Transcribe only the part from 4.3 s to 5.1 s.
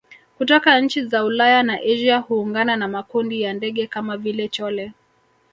chole